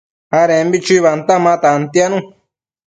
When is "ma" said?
1.43-1.53